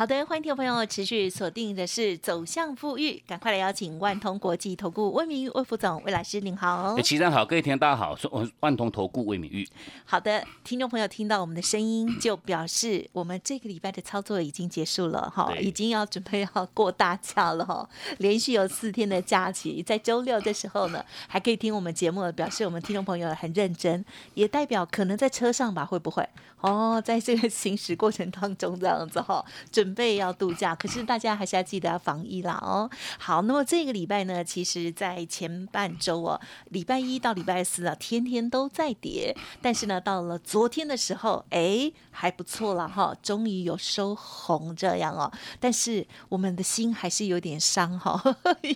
[0.00, 6.98] 好的，欢迎听众朋友持续锁定的是走向富裕，赶快来邀请万通国际投顾魏明玉魏副总魏老师您好。
[7.02, 9.68] 齐生好，各位听众大家好，我是万通投顾魏明玉。
[10.06, 17.86] 好的，听众朋友听到我们的声音，就表示我们这个礼拜的操作已经结束了哈，已经要准备要过大假了哈，
[18.16, 26.26] 连续有四天的假期，在周六的时候呢，还可以听我们节目，表示我们听众朋友很认真，也代表可能在车上吧，会不会？
[26.62, 32.88] 哦，在这个行驶过程当中这样子哈，准准备要度假，可是大家还是要记得要防疫啦哦。
[33.18, 45.32] 好，那么这个礼拜呢，其实在前半周哦，礼拜一到礼拜四啊，天天都在跌，但是呢，到了昨天的时候，哎，还不错了哈，终于有收红这样哦。
[45.58, 48.22] 但是我们的心还是有点伤哈，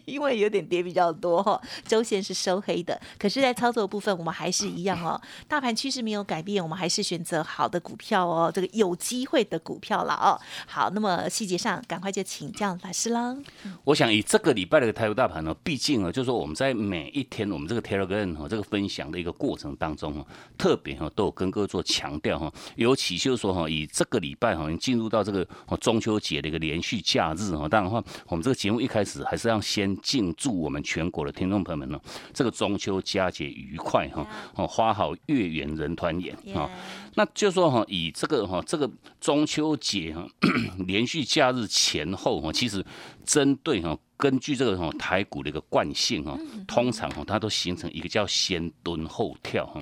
[0.07, 3.01] 因为有点跌比较多哈， 周线是收黑的。
[3.17, 7.69] 可是，在操作部分，我们还是一样哦，大盘趋势没有改变，我们还是选择好。
[7.75, 10.39] 的股票哦，这个有机会的股票了哦。
[10.65, 13.37] 好，那么细节上赶快就请教老师啦。
[13.85, 20.27] 我想以这个礼拜的台湾大盘呢，毕竟呢，就是说我们在每一天我们这个 Telegram 哈这个分享的一个过程当中哈，
[20.59, 25.47] 特别哈都有跟各位做强调哈，尤其就是说哈，以这个礼拜哈进入到这个
[25.81, 32.01] 中秋节的一个连续假日哈，当然话我们这个节目一开始还是要先敬祝我们全国的听众朋友们呢，
[32.33, 36.71] 这个中秋佳节愉快哈，哦花好月圆人团圆啊。
[37.17, 40.27] 那就说哈，以这个哈，这个中秋节哈，
[40.95, 42.85] 连续假日前后哈，其实
[43.25, 43.99] 针对哈。
[44.17, 49.81] 根据这个哈台股的一个惯性哈，通常哈它都形成一个叫先蹲后跳哈。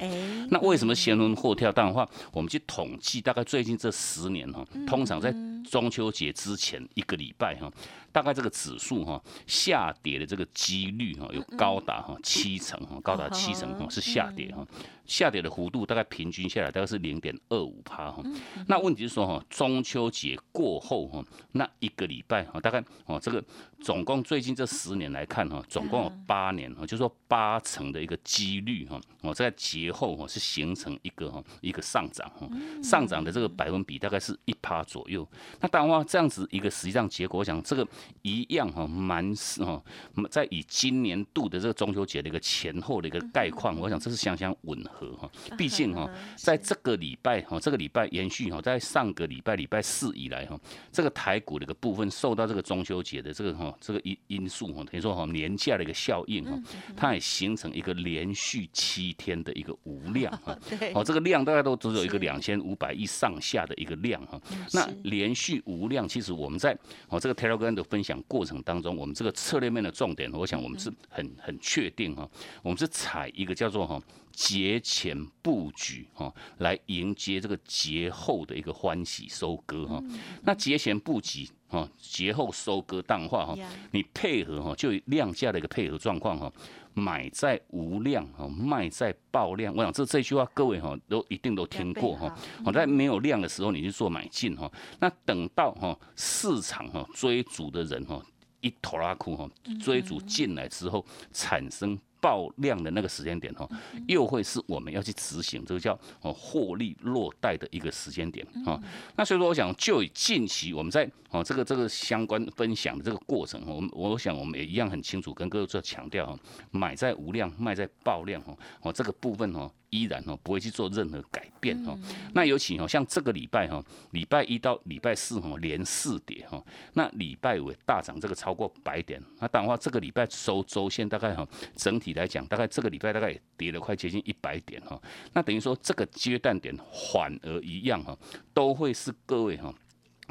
[0.51, 1.71] 那为什么先蹲后跳？
[1.71, 5.33] 当然话，我们去统计，大概最近这十年哈，通常在
[5.71, 7.71] 中秋节之前一个礼拜哈，
[8.11, 14.67] 大概这个指数哈下跌的这个几率哈有高达哈七成哈，高达七成哈是下跌哈，
[15.05, 18.23] 下跌的幅度大概平均下来大概是零点二五趴哈。
[18.67, 23.43] 那问题是说哈，中秋节过后哈，那一个礼拜哈，大概哦这个
[23.81, 24.23] 总共。
[24.23, 32.49] 最近这十年来看哈，总共有八年哈，就说八成的一个几率哈，我在节后哈是形成一个哈一个上涨哈，
[32.83, 35.27] 上涨的这个百分比大概是一趴左右。
[35.61, 37.87] 那当然话这样子一个实际上结果，我想这个
[38.23, 39.83] 一样哈，蛮是哈，
[40.31, 45.31] 在以今年度的这个中秋节的一个前后的一个概况，我想这是相相吻合哈。
[45.57, 50.59] 毕竟哈，在这个礼拜哈，这个礼拜延续哈，在上个礼拜礼拜四以来哈，
[50.91, 56.61] 这个台股的一个部分受到这个中秋节的这个哈这个因因素哈，等于说哈年假的一个效应哈，
[56.97, 60.59] 它也形成一个连续七天的一个无量哈，
[60.95, 64.41] 哦这个量大概都只有一个两千五百亿上下的一个量哈，
[64.73, 66.77] 那连续无量，其实我们在
[67.09, 72.29] 哦这个 Telegram 的分享过程当中，我们这个策略面的重点，我想我们是很很确定哈，
[72.63, 74.03] 我们是采一个叫做哈。
[74.33, 80.03] 节前布局哈，来迎接这个节后的一个欢喜收割哈。
[80.43, 83.57] 那节前布局哈，节后收割淡化哈，
[83.93, 86.53] 你配合哈，就量价的一个配合状况哈，
[86.95, 89.75] 买在无量哈，卖在爆量。
[89.75, 92.35] 我想这这句话各位哈都一定都听过哈。
[92.65, 94.71] 我在没有量的时候，你去做买进哈。
[95.01, 98.21] 那等到哈市场哈追逐的人哈
[98.61, 99.49] 一拖拉库哈
[99.83, 101.99] 追逐进来之后产生。
[102.23, 103.69] 爆量的那个时间点哈，
[104.07, 108.81] 又会是我们要去执行这个叫哦获利落袋的一个时间点啊。
[109.17, 116.39] 那所以说，我想就以近期我们在哦这个这个相关分享的这个过程，我们我想我们也一样很清楚跟各位做强调哈，
[116.71, 119.69] 买在无量，卖在爆量哈，哦这个部分哦。
[119.93, 121.97] 依然哦不会去做任何改变哈，
[122.33, 123.81] 那尤其哦像这个礼拜哈，
[124.13, 126.61] 礼拜一到礼拜四哈连四跌哈，
[126.95, 135.01] 那礼拜五大涨这个超过百点，那当然话这个礼拜收周线大概哈整体来讲大概这个礼拜大概也跌了快接近一百点哈，
[135.35, 136.75] 那等于说这个阶段点
[137.13, 138.19] 反而一样哈，
[138.55, 139.73] 都会是各位哈。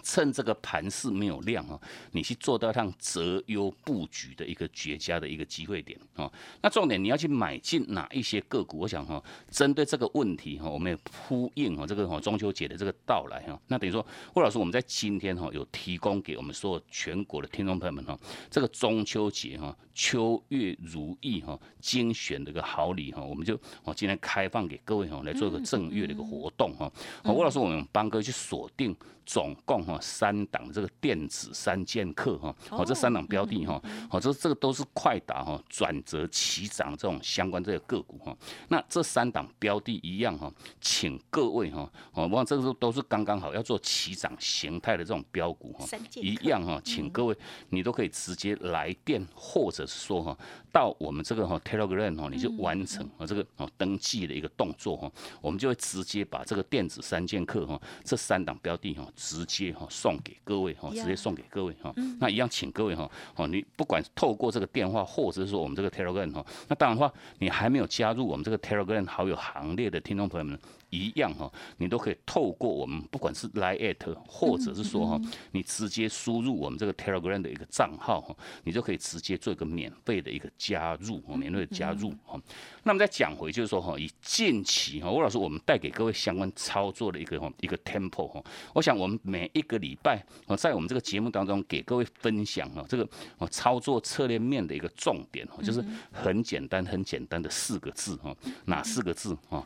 [0.03, 1.80] 趁这个盘势没有量哈，
[2.12, 6.31] 你去做到像择优布局的一个绝佳的一个机会点啊。
[6.62, 8.80] 那重点你要去买进哪一些个股？
[8.80, 13.59] 我想哈，针对这个问题哈，我们也呼应哈这个哈中秋节的这个到来哈。
[13.68, 14.03] 那等于说，
[14.33, 18.18] 魏老师我们在今天哈有提供给我们所有全国的听众朋友们哈，
[18.50, 26.92] 这个中秋节哈秋月如意哈精选的一个好礼哈，我们就哦今天开放给各位哈来做一个正月的一个活动哈。
[27.25, 28.95] 魏老师，我们帮各位去锁定
[29.25, 29.90] 总共。
[29.91, 38.35] 哈三档这个电子三剑客哈，哦这三档标的哈，哦这这个都是快打哈转折起涨这种相关这个个股哈。
[38.69, 45.85] 那这三档标的一样哈，请各位哈，哦，望这个都都是刚刚好要做起涨形态的这种标股哈，
[46.15, 47.35] 一样哈，请各位
[47.69, 50.37] 你都可以直接来电或者是说哈，
[50.71, 55.11] 到我们这个哈 Telegram 哈，你就完成啊这个哦登记的一个动作哈，
[55.41, 70.60] 我们就会直接把这个电子三剑客哈这三档标的哈直接哈送给各位哈，直接送给各位哈，那一样请各位哈，哦你不管透过这个电话或者是说我们这个 Telegram 哈，那当然的话你还没有加入我们这个 Telegram 好友行列的听众朋友们。
[70.91, 75.19] 一样哈，你都可以透过我们不管是 Line at，或者是说哈，
[75.51, 82.39] 你直接输入我们这个 Telegram 的一个账号哈，你就可以直接做一个免费的一个加入，免费的加入哈。
[82.83, 98.35] 那么再讲回就是说哈，以近期哈，吴老师我们带给各位相关操作的一个哈一个 tempo 哈，我想我们每一个礼拜啊，在我们这个节目当中给各位分享哦，这个啊操作策略面的一个重点哈，就是很简单很简单的四个字哈，
[98.65, 99.65] 哪四个字哈？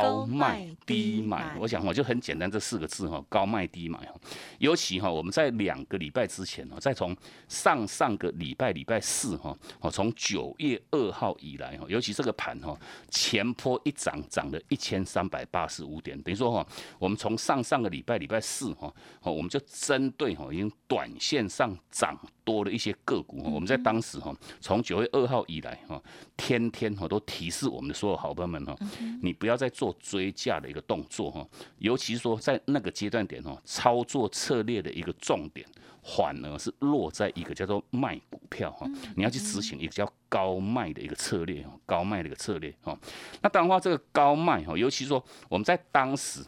[0.00, 4.14] 高卖低买，我想我就很简单这四个字哈，高卖低买哈。
[4.58, 7.16] 尤其哈我们在两个礼拜之前哈，再从
[7.48, 12.78] 上上个礼拜礼拜四哈，哦从九月二号以来哈，尤其这个盘哈
[13.10, 16.66] 前坡一涨涨了一千三百八十五点，等于说哈
[16.98, 18.92] 我们从上上个礼拜礼拜四哈，
[19.22, 22.18] 哦我们就针对哈已经短线上涨。
[22.44, 26.02] 多了一些个股，我们在当时哈，从九月二号以来哈，
[26.36, 28.76] 天天哈都提示我们的所有好朋友们哈，
[29.22, 31.44] 你不要再做追价的一个动作哈，
[31.78, 35.66] 尤其是说在那个阶段点哈，操作策略的一个重点，
[36.04, 38.86] 反而是落在一个叫做卖股票哈，
[39.16, 42.96] 你要去执行一个叫高卖的一个策略哈，高卖的一个策略哈。
[43.40, 46.44] 那当然话，这个高卖哈，尤其说我们在当时。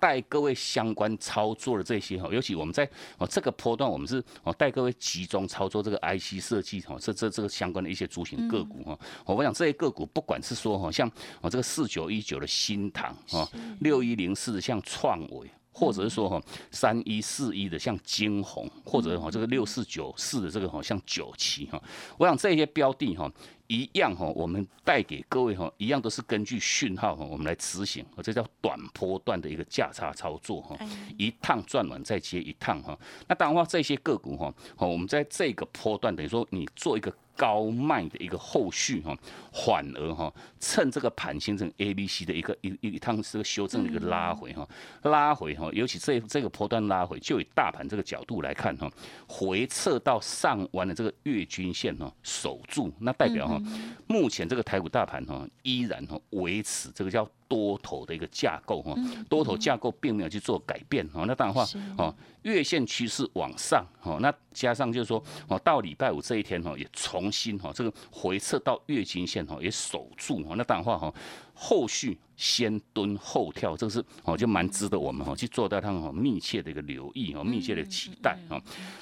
[0.00, 2.88] 带各位相关操作的这些哈，尤其我们在
[3.18, 8.98] 哦这个波段，我们是哦带各位集中操作这个 IC 设计哈，这这这个相关的一些主型个股哈。
[9.26, 11.06] 我想这些个股，不管是说哈，像
[11.40, 13.46] 哦这个四九一九的新塘啊，
[13.80, 15.48] 六一零四的像创维。
[15.72, 16.38] 或者是说哈
[16.72, 21.80] 三一四一的像金红，或者哈这个六四九四的这个哈像九七哈，
[22.18, 23.30] 我想这些标的哈
[23.70, 30.76] 一样哈，我们带给各位哈一样都是根据讯号哈我们来执行，这叫短波段的一个价差操作哈，
[31.16, 32.98] 一趟赚完再接一趟哈。
[33.28, 37.14] 那当然话这些个股哈，好我们在这个波段等于说你做一个。
[37.40, 39.16] 高卖的一个后续哈，
[39.50, 44.68] 反而哈，趁这个盘形成 A、B、C 的一个一一趟这个修正的一个拉回哈，
[45.04, 48.92] 拉回哈，尤其这这个波段拉回，就以大盘这个角度来看哈，
[49.26, 53.58] 回撤到上弯的这个月均线哈，守住，那代表哈，
[54.06, 57.26] 目前这个台股大盘哈，依然哈维持这个叫。
[57.50, 58.94] 多头的一个架构哈，
[59.28, 61.66] 多头架构并没有去做改变哈，那当然话
[61.98, 71.12] 哦，月线趋势往上哈，那加上就是说哦，到礼拜五这一天哈，也重新哈这个回撤到月均线哈，也守住哈，那当然话哈。
[71.62, 78.58] 后续先蹲后跳，这个是哦，就蛮值得我们哈去做到它哈密切的一个留意哦，密切的期待哈。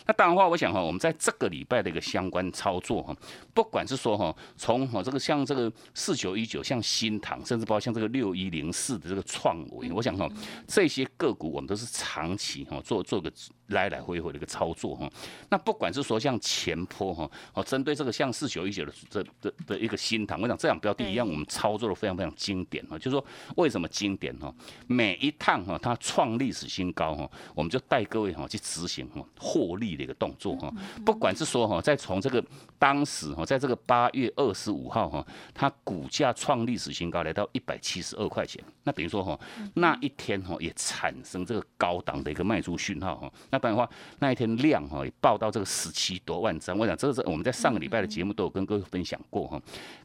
[0.07, 3.17] 那当然话，我想哈，我们在这个礼拜的一个相关操作哈，
[3.55, 10.29] 不管是说哈，从哈这个像这个四九一九，像新塘，甚至包括像这个六一零四的这个创维，我想哈，
[10.67, 13.33] 这些个股我们都是长期哈做做个
[13.69, 15.09] 来来回回的一个操作哈。
[15.49, 22.35] 那不管是说像前坡哈，哦，针对这个像四九一九的这的的一个新塘，我想这两标的一样，我们操作的非常非常。
[22.49, 23.23] 经典哈，就是说
[23.57, 24.51] 为什么经典哈？
[24.87, 30.73] 每一趟哈，它创历史新高哈，我们就带各位哈去执行哈获利的一个动作哈。
[31.05, 32.43] 不管是说哈，在从这个
[32.79, 38.65] 当时哈，在这个八月二十五号哈，它股价创历史新高，来到一百七十二块钱。
[38.85, 39.39] 那等于说哈，
[39.75, 43.31] 那一天哈也产生这个高档的一个卖出讯号哈。
[43.51, 43.91] 那不然的话，
[44.21, 46.79] 那一天量哈也爆到这个十七多万张。
[46.79, 49.61] 我想这个是我们在上个礼拜的节目都有跟各位分享过哈。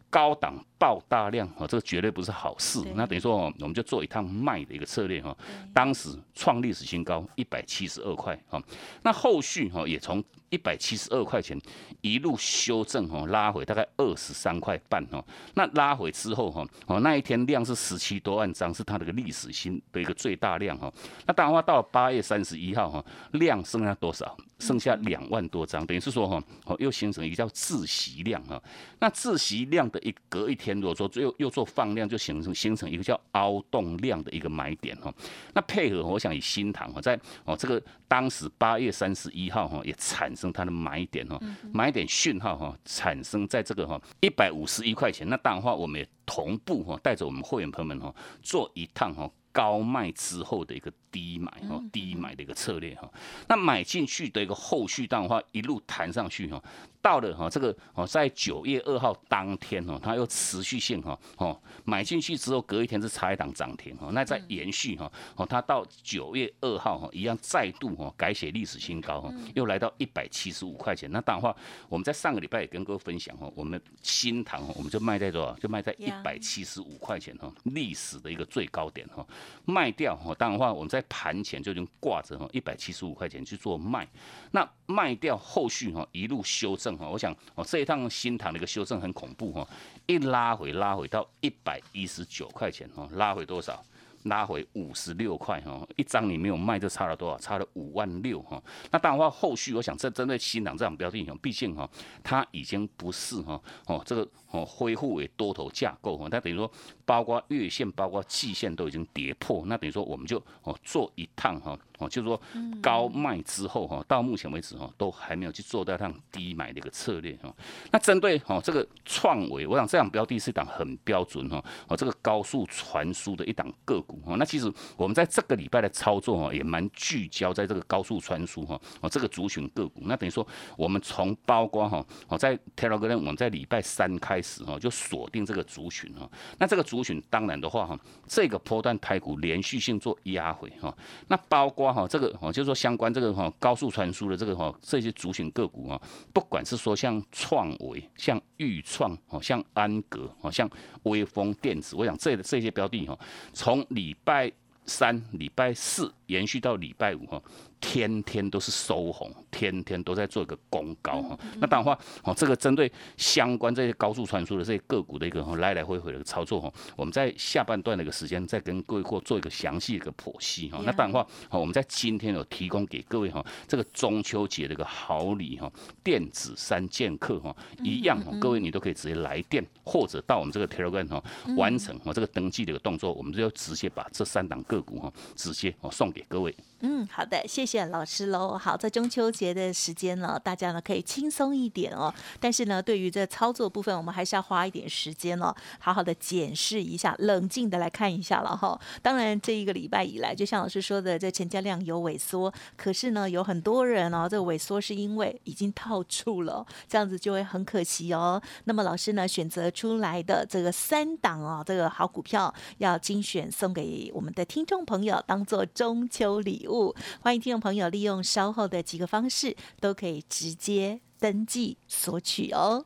[0.10, 0.54] 高档
[0.84, 2.84] 爆大量哈，这个绝对不是好事。
[2.94, 5.34] 那等于说，我们就做一趟卖的一个策略哈。
[5.74, 8.62] 当时创历史新高一百七十二块哈，
[9.02, 11.58] 那后续哈也从一百七十二块钱
[12.02, 15.24] 一路修正哈，拉回大概二十三块半哈。
[15.54, 20.92] 那拉回之后哈，哦那一天量是十七多万张，是它的一个历史新的一个最大量哈。
[21.26, 24.36] 那当然话到了八月三十一号哈，量剩下多少？
[24.60, 28.62] 剩下两万多张，等于是说哈，哦又形成一个叫自习量哈。
[29.00, 35.14] 那自习量的一隔一天，如果说又又做放量，就形成形成一个叫凹动量的一个买点哈。
[35.54, 41.40] 那配合我想以新塘哈，在哦这个当时八月三十一号哈，也产生它的买点哈，
[41.74, 45.28] 买点讯号哈，产生在这个哈一百五十一块钱。
[45.28, 49.30] 那当然话，我们也同步哈，带着我们会员朋友们哈，做一趟哈。
[49.54, 53.10] 高卖之后的一个低买哈，低买的一个策略哈。
[53.48, 56.62] 那买进去的一个后续的话，一路弹上去哈。
[57.02, 71.12] 到了哈，这个哦，在九月二号当天哦，它又持续性哈哦，买进去之后隔一天是差一档涨停哈，那再延续哈哦，它到九月二号哈一样再度哈改写历史新高哈，又来到一百七十五块钱。
[71.12, 71.54] 那当然话，
[71.90, 75.54] 我们在上个礼拜也跟各位分享哈，我们新塘我们就卖在多少？
[75.56, 79.28] 就卖在一百七十五块钱哈，历史的一个最高点哈，
[79.66, 80.34] 卖掉哈。
[80.36, 84.08] 当然话，我们在盘前就已经挂着哈一百七十五块钱去做卖，
[84.52, 87.08] 那卖掉后续哈一路修正哈。
[87.08, 89.68] 我想哦，这一趟新塘的一个修正很恐怖哈，
[90.06, 93.84] 一拉回拉回到一百一十九块钱哈，拉回多少？
[94.24, 97.38] 拉回五十六块哈，一张你没有卖，就差了多少？
[97.38, 98.62] 差了五万六哈。
[98.92, 101.90] 那当然话，后续我想这针对新党这种标的，毕竟哈，
[102.24, 106.72] 它已经不是哈哦这个哦恢复为多头架构哈，那等于说
[107.06, 112.40] 包括月线、包括季线都已经跌破，那等于说我们就哦做一趟哈哦，就是说
[112.82, 117.54] 高卖之后哈，到目前为止哈都还没有去做到趟低买的一个策略哈。
[117.92, 124.20] 那针对哦这个创维，我想这样标的是一档很标准哈哦这个高速传输的一档个股。
[124.26, 130.02] 哈，那其实我们在这个礼拜的操作哈，也蛮聚焦在这个高速传输哈，哦，这个族群个股。
[130.06, 130.46] 那等于说，
[130.78, 136.30] 我们从包括哈，哦，在 Telegram 我们在礼拜三开始哈，就锁定这个族群哈。
[136.58, 140.96] 那这个族群当然的话哈，这个波段台股连续性做压回哈。
[141.28, 146.02] 那包括哈，这个哦，就是说相关这个哈高速传输的这个哈这些族群个股哈，
[146.34, 150.70] 不管是说像创维、像豫创、哦，像安格、哦，像
[151.04, 153.18] 微风电子，我想这这些标的哈，
[153.54, 154.52] 从礼拜
[154.86, 157.42] 三、礼拜四延续到礼拜五哈。
[157.86, 161.38] 天天都是收红，天天都在做一个攻高哈。
[161.60, 170.80] 那当然话，哦，这个针对相关这些高速传输的这些个股的一个来来回回的一个操作哈，我们在下半段的一个时间再跟各位过做一个详细的一个剖析哈。
[170.86, 175.70] 那当然话，哦，我们在今天有提供给各位哈，这个中秋节的一个好礼哈，
[176.02, 181.22] 电子三剑客哈，一样，各位你都可以直接来电或者到我们这个 Telegram 哈，
[181.58, 186.56] 完成哦这个登记的一个动作，我们就要直接把这三档个股哈，直接哦送给各位。
[186.86, 188.58] 嗯，好的，谢谢老师喽。
[188.58, 192.14] 好，在中秋节的时间呢，大家呢可以轻松一点哦。
[192.42, 198.78] 但是呢，对于这操作部分，我们还是要花一点时间哦，好好的检视一下，冷静的来看一下了哈。
[199.02, 208.42] 当然，这一个礼拜以来，就像老师说的，这成交量有萎缩，可是呢，有很多人哦，这萎缩是因为已经套住了，这样子就会很可惜哦。
[208.66, 216.73] 那么老师呢，选择出来的这个三档哦，这个好股票要精选送给我们的听众朋友，当做中秋礼物。
[217.22, 222.86] 欢迎听众朋友利用稍后的几个方式，都可以直接登记索取哦。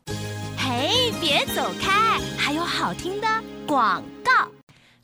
[0.57, 3.27] 嘿，别走开，还有好听的
[3.65, 4.56] 广告。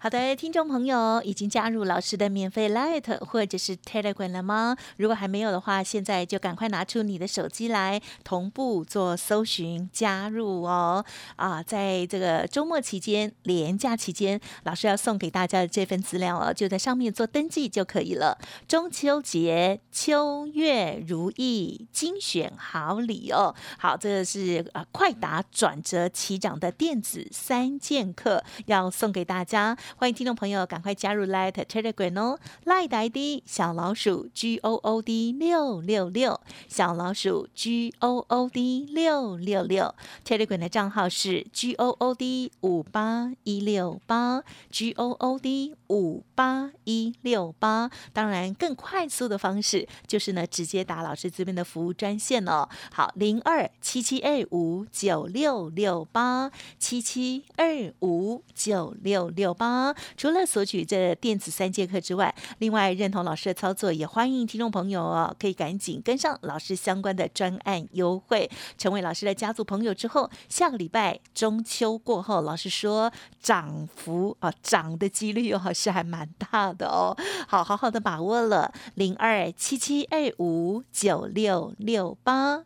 [0.04, 4.76] 好的，听众朋友已经加入老师的免费 Light 或者是 Telegram 了吗？
[4.98, 11.06] 如果还没有的话，现在就赶快拿出你的手机来同步做搜寻加入哦。
[11.38, 18.38] 啊，在这个周末期间、连假期间，老师要送给大家的这份资料哦，就在上面做登记就可以了。
[18.68, 23.56] 中秋节秋月如意，精选好礼哦。
[23.80, 29.78] 好，这个是啊，快达转折起涨的电子三剑客要送给大家。
[29.96, 39.94] 欢迎听众朋友赶快加入 Light Telegram 哦，Light ID 小老鼠 G O O D 六六六，小老鼠 G O O D 六六六
[40.26, 47.90] ，Telegram 的账号是 G O O D 五八一六八，G O O D 五八一六八。
[48.12, 52.68] 当然，更快速的方式就是呢，直接打老师这边的服务专线哦。
[52.92, 59.83] 好，零二七七二五九六六八七七二五九六六八。
[60.16, 68.48] 除了索取这电子三节课之外，另外认同老师的操作，也欢迎听众朋友哦，可以赶紧跟上老师相关的专案优惠，
[68.78, 73.12] 成为老师的家族朋友之后，下个礼拜中秋过后，老师说
[73.42, 82.64] 涨幅啊涨的几率哦是还蛮大的哦，好好好的把握了零二七七二五九六六八。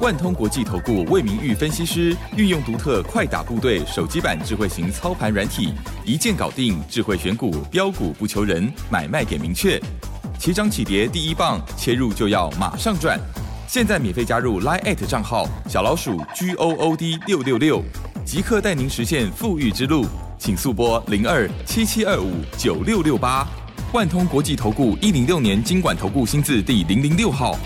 [0.00, 5.74] 万通国际投顾魏明玉分析师运用独特快打部队手机版智慧型操盘软体，
[6.04, 9.80] 一键搞定智慧选股标股不求人，买卖点明确，
[10.38, 13.18] 起涨起跌第一棒，切入就要马上赚。
[13.66, 17.82] 现在免费加入 Line 账号小老鼠 G O O D 六六六，
[18.24, 20.06] 即刻带您实现富裕之路，
[20.38, 23.44] 请速拨零二七七二五九六六八。
[23.92, 27.58] 万通国际投顾一零六年经管投顾新字第零零六号。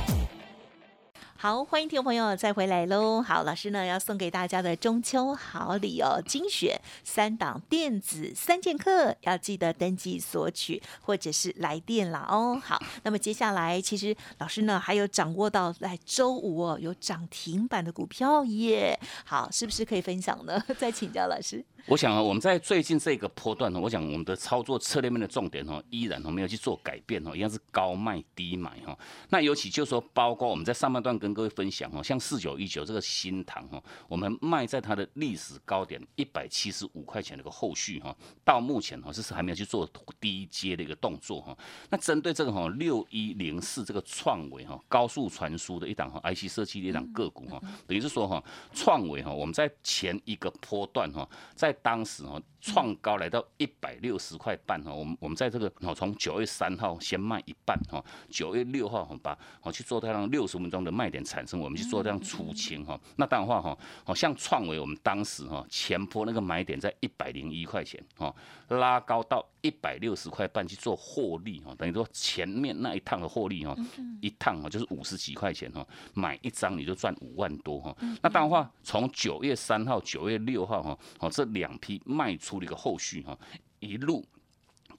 [1.42, 3.20] 好，欢迎听众朋友再回来喽。
[3.20, 12.62] 好，老师呢要送给大家的中秋好礼哦，精选三档电子三剑客，要记得登记索取或者是来电了哦。
[12.64, 18.96] 好，那么接下来其实老师呢还有掌握到在周五哦有涨停板的股票耶。
[19.24, 20.62] 好，是不是可以分享呢？
[20.78, 21.64] 再请教老师。
[21.86, 28.96] 我想啊，我们在最近这个波段呢，我想我们的操作策略面的重点哦，依然哦没有去做改变哦，一样是高卖低买哈。
[29.30, 39.88] 那尤其就是说，包括我们在上半段跟各位分享哦，像四九一九这个新塘哈，我们卖在它的历史高点一百七十五块钱的一个后续哈，到目前哈这是还没有去做
[40.20, 41.56] 低阶的一个动作哈。
[41.90, 63.00] 那针对这个哈六一零四这个创维哈高速传输的一档哈 IC 设计的一档个股哈，等于是说哈创维哈我们在前一个波段哈在当时哈，创高来到一百六十块半哈，我们我们在这个哦，从九月三号先卖一半哈，九月六号把哦去做这样六十分钟的卖点产生，我们去做这样出清哈。
[63.16, 68.32] 那当然话哈，好像创维我们当时哈前坡那个买点在一百零一块钱哈，
[68.68, 73.74] 拉高到一百六十块半去做获利哈，等于说前面那一趟的获利哈，
[74.20, 77.96] 一趟哈就是五十几块钱哈，买一张你就赚五万多哈。
[78.20, 83.38] 那当然话从九月三号、九月六号哈，哦这两两批卖出的一个后续哈，
[83.78, 84.26] 一路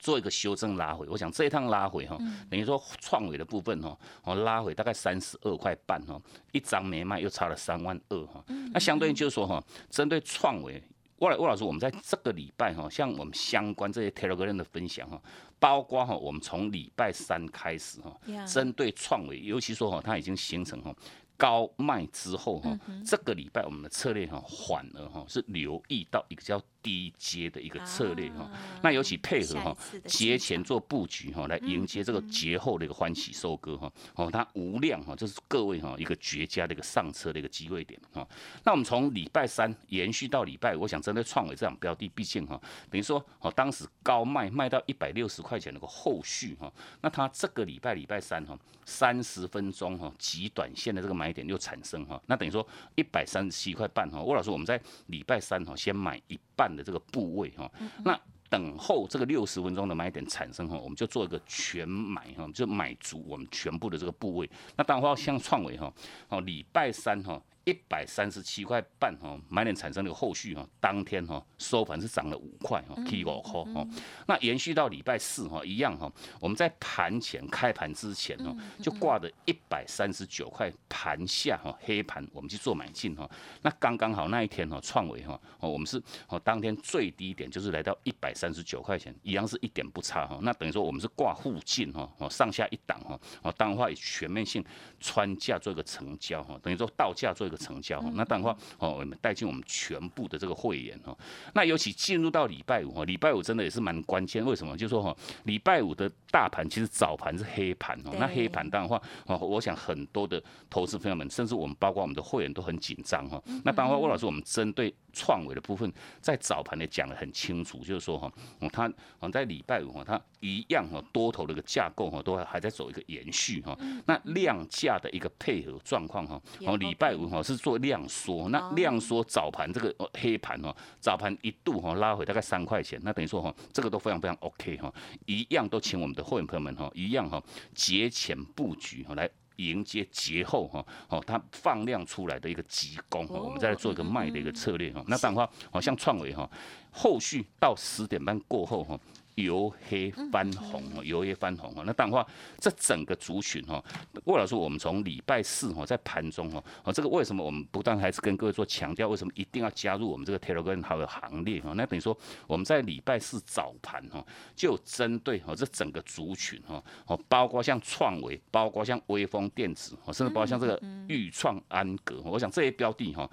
[0.04, 2.18] 做一个修正拉回，我想这一趟拉回哈，
[2.50, 6.20] 等于说创维的部分哈，哦拉回大概三十二块半哈，
[6.52, 8.44] 一张没卖又差了三万二哈，
[8.74, 10.74] 那相对应就是说哈，针对创维，
[11.20, 15.18] 魏魏老师，我们在这个礼拜哈，像我们相关这些 Telegram 的分享哈，
[15.58, 18.14] 包括哈，我们从礼拜三开始哈，
[18.46, 20.94] 针对创维，尤其说哈，它已经形成哈。
[21.36, 26.60] 高卖之后哈，这个礼拜我们的策略哈，反而哈是留意到一个叫。
[26.84, 28.46] 低阶的一个策略哈，
[28.82, 29.74] 那尤其配合哈
[30.04, 38.28] 节前做布局哈，来迎接这个节后的一个欢喜收割哈，哦，它无量哈，这是各位哈一个绝佳的一个上车的一个机会点哈。
[38.64, 42.60] 那我们从礼拜三延续到礼拜，我想针对创伟这样标的，毕竟哈，
[42.90, 56.73] 等于说哦，当时高卖卖到一百六十块钱那个后续哈，那它这个礼拜礼拜三哈，三十分钟哈极短线的这个买点又产生哈，那等于说一百三十七块半哈，吴老师我们在礼拜三哈先买一半。
[56.74, 57.70] 的这个部位哈，
[58.04, 64.48] 那等候这个六十分钟的买点产生哈，我们就做一个全买哈，就买足我们全部的这个部位。
[64.76, 65.92] 那当然话像创维哈，
[66.28, 67.40] 哦礼拜三哈。
[67.64, 73.86] 一百三十七块半哈，买点产生的后续哈，当天哈收盘是涨了五块哈，K 五块哈。
[74.26, 83.26] 那延续到礼拜四哈，一样哈，我们在盘前开盘之前哈，就挂的一百三十九块，盘下哈黑盘，我们去做买进哈。
[83.62, 85.96] 那刚刚好那一天哈，创维哈，哦我们是
[86.28, 90.38] 哦当天最低点就是来到一百三十九块钱，一样是一点不差哈。
[90.42, 94.62] 那等于说我们是挂附近哈，哦上下一档哈，哦当然话以全面性
[95.00, 97.53] 穿价做一个成交哈，等于说到价做一个。
[97.56, 101.16] 成交，那当然话哦，我们带进我们全部的这个会员哦。
[101.54, 104.44] 那尤其进入到礼拜五哈，礼拜五真的也是蛮关键。
[104.44, 104.76] 为什么？
[104.76, 108.12] 就说哈，礼拜五的大盘其实早盘是黑盘哦。
[108.18, 113.42] 那黑盘当然话哦，我想很多的投资朋友们，甚至我们包括我们的会员都很紧张哈。
[113.64, 114.94] 那当然话，魏老师，我们针对。
[115.14, 123.74] 创维的部分在早盘也讲得很清楚，就是说哈，哦，它哦在礼拜五哈，它一样哈，多头的一个架构哈，都还在走一个延续哈。
[124.06, 134.92] 那量价的一个配合状况哈，哦，礼拜五哈是做量缩，那量缩早盘这个黑盘哈，早盘一度哈拉回大概三块钱，那等于说哈，这个都非常非常 OK 哈，
[135.26, 137.42] 一样都请我们的会员朋友们哈，一样哈
[137.74, 139.30] 节前布局哈来。
[139.56, 145.04] 迎接节后哈，哦，它放量出来的一个急攻，我们再来做一个卖的一个策略哈。
[145.06, 146.48] 那当然话，好像创维哈，
[146.90, 148.98] 后续到十点半过后哈。
[149.36, 151.82] 由黑翻红由黑翻红啊！
[151.86, 152.26] 那当然话，
[152.58, 153.82] 这整个族群哈，
[154.24, 161.72] 魏老师，我们从礼拜四哈，在盘中哈，哦，这个为什么我们不但还是跟各位做强调，为什么一定要加入我们这个 Telegram 好的行列哈？
[161.74, 162.16] 那等于说
[162.46, 173.28] 我们在礼拜四早盘哈，就针对哈这整个族群哈，哦，包括像创维，包括像微风电子，哦，甚至包括像这个裕创安格，我想这些标的哈。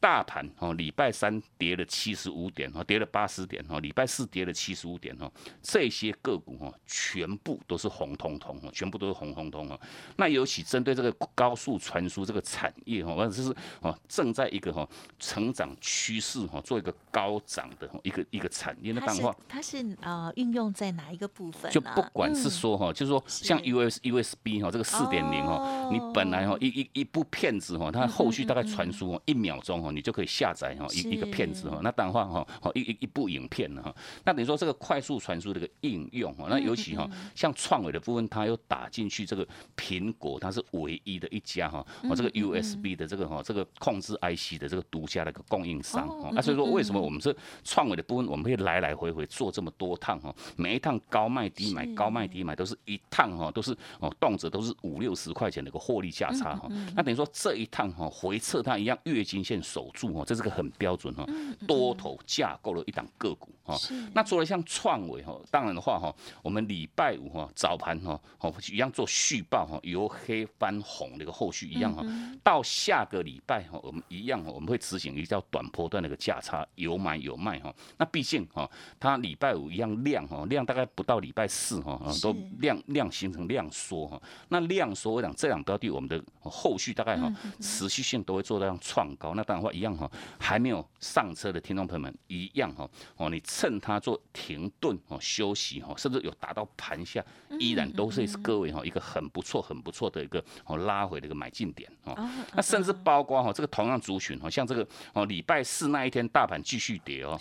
[0.00, 5.28] 大盘哦，礼拜三跌了七十五点哦，跌了八十点哦，礼拜四跌了七十五点哦，
[5.60, 9.80] 这些个股哦，全部都是红彤彤哦，全部都是红彤彤哦。
[10.16, 19.34] 那尤其针对这个高速传输这个产业哦，或者是哦，正在一个哈成长趋势哈，做一个高涨的一个一个产业的淡化。
[19.48, 21.68] 它是呃运用在哪一个部分？
[21.72, 29.87] 就不管是说哈，就是说像 U S U S B 哈，这个四点零哦，你本来哈一一一部片子哈，它后续大概传输一秒钟。
[29.88, 31.80] 哈，你就可以下载哈一一个片子哈。
[31.82, 33.94] 那当然话哈，好一一一部影片哈。
[34.24, 39.46] 那等于说这个快速传输这个应用哈，那尤其哈像创伟的部分，它又打进去这个
[39.76, 46.08] 苹果，它是唯一的一家哈，我这个 USB 的这个哈这个控制 IC 的这个独家的一个供应商。
[46.32, 56.68] 那所以说为什么我们是创伟的部分，我们会来来回回做这么多趟哈，每一趟高卖低买，高卖低买都是一趟哈，都是哦动辄都是五六十块钱的一个获利价差哈。
[56.94, 61.24] 那等于说这一趟哈回撤它一样月经线守住哦，这是个很标准哈，
[61.66, 63.78] 多头架构了一档个股哈。
[64.14, 72.02] 那除了像创伟哈，当然的话哈，我们礼拜五哈早盘哈哦一样做续报哈，由黑翻红的一个后续一样哈，
[72.42, 77.74] 到下个礼拜哈我们一样我们会执行一个叫短波段的一个价差，有买有卖哈。
[77.98, 84.20] 那毕竟哈它礼拜五一样量哈量大概不到礼拜四哈都量量形成量缩哈。
[84.48, 89.34] 那量缩我讲这两标的我们的后续大概哈持续性都会做到创高。
[89.34, 97.24] 那当然话一样哈还没有上车的听众朋友们一样哈哦你趁它做停顿哦休息哦甚至有达到盘下
[97.58, 102.16] 依然都是各位哈一个很不错很不错的一个哦拉回的一个买进点哦。
[102.54, 107.36] 那甚至包括哈这个同样族群哦像这个哦礼拜四那一天大盘继续跌哦。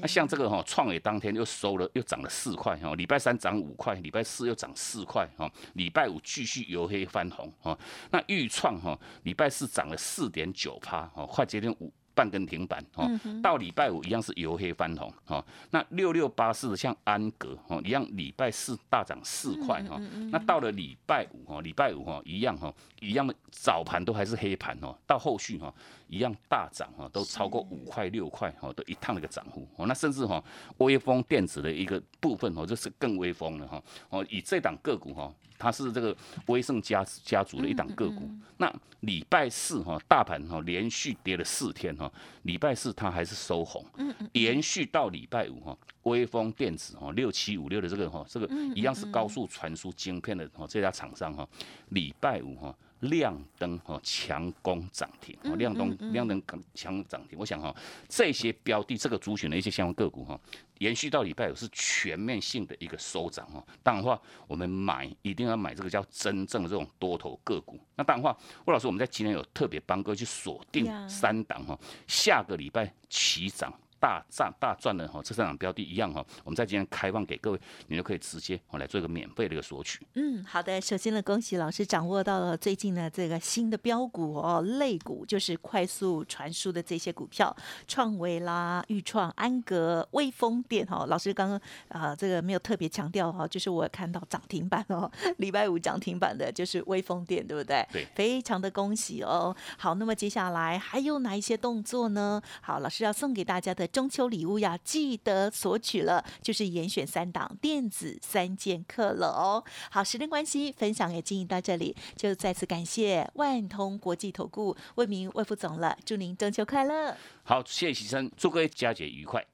[0.00, 7.78] 那像这个哈创伟当天又收了又涨了四块哈，礼拜三涨五块，礼拜四又涨四块哈，礼拜五继续由黑翻红哈。
[8.10, 11.92] 那预创哈礼拜四涨了四点九趴哦，快接近五。
[12.14, 13.08] 半根停板哦，
[13.42, 15.44] 到礼拜五一样是由黑翻红哦。
[15.70, 20.00] 那六六八四像安格哦一样，礼拜四大涨四块哈。
[20.30, 25.72] 那到了礼拜五哦，礼拜五哦一样哈，一样的早盘都还是黑盘哦，到后续哈
[26.10, 29.86] 一样大涨哈，都超过五块六块哈都一趟的一个涨幅哦。
[29.86, 30.42] 那甚至哈
[30.78, 35.32] 微风电子的一个部分哦，就是更微风了哈哦，以这档个股哈。
[35.62, 38.26] 它是这个威盛家家族的一档个股。
[38.56, 42.10] 那礼拜四哈，大盘哈连续跌了四天哈，
[42.44, 43.84] 礼拜四它还是收红，
[44.32, 51.46] 连续到礼拜五哈，微风电子哈六七五六的这个哈，这个一样是高速传输晶片的哈这家厂商哈，
[51.90, 52.74] 礼拜五哈。
[53.00, 56.42] 亮灯哈强攻涨停，亮灯亮灯
[56.74, 57.38] 强涨停。
[57.38, 57.74] 我想哈
[58.08, 60.38] 这些标的这个族群的一些相关个股哈，
[60.78, 63.64] 延续到礼拜五是全面性的一个收涨哈。
[63.82, 67.80] 当然话，我们买一定要买这个叫真正的这种多头个股。
[67.96, 68.36] 那当然话，
[68.66, 73.72] 魏老师我们在今天有特别帮各位去锁定三档哈，下个礼拜起涨。
[74.00, 80.04] 大赚大赚的哈，这三档标的一样哈，我们在今天开放给各位，你就可以直接哦来做一个免费的一个索取。
[80.14, 87.54] 嗯，好的，首先呢，恭喜老师掌握到了最近的这个新的标股哦，类股就是快速传输的这些股票，
[87.86, 91.04] 创维啦、裕创、安格、微风电哈。
[91.06, 97.86] 老师刚刚啊，这个没有特别强调哈，就是我看到涨停板哦，礼拜五涨停板的就是微风电，对不对？
[97.92, 99.54] 对，非常的恭喜哦。
[99.76, 102.40] 好，那么接下来还有哪一些动作呢？
[102.62, 103.89] 好，老师要送给大家的。
[103.92, 109.64] 中秋礼物要记得索取了，就是严选三档电子三剑客了哦。
[109.90, 117.16] 好，时间关系，分享也进行到这里，就再次感谢万通国际投顾魏明魏副总了，祝您中秋快乐。
[117.42, 119.44] 好，谢谢喜生，祝各位佳节愉快。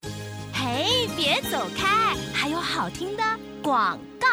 [0.53, 3.23] 嘿，别走开，还有好听的
[3.63, 4.27] 广告。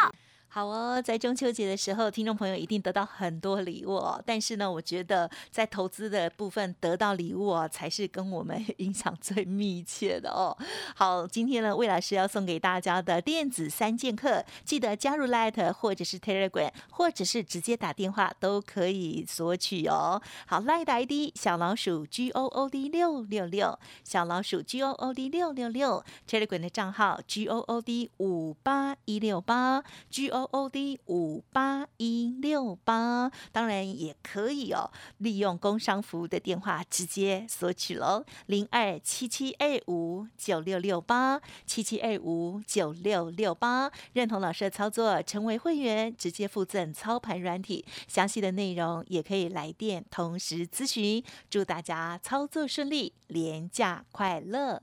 [0.54, 4.22] 好哦，在中秋节的时候，听众朋友一定得到很多礼物哦。
[4.24, 10.56] 但是呢，我觉得在投资的部分得到礼物哦，才是跟我们 影响最密切的哦。
[10.94, 20.22] 好，今天呢，魏老师要送给大家的电子三剑客，记得加入 Light 或者是 Telegram，或者是直接打电话都可以索取哦。
[20.46, 27.58] 好，Light ID 小老鼠 G O O D 六六六，小老鼠 G O O D 六六六，Telegram 的账号 G O
[27.58, 30.43] O D 五八一六八 G O。
[30.52, 51.22] O D 五八一六八，当然也可以哦，利用工商服务的电话直接索取喽，零二七七二五九六六八七七二五九六六八，认同老师的操作，成为会员，直接附赠操盘软体，详细的内容也可以来电同时咨询。
[51.50, 54.82] 祝大家操作顺利，廉价快乐。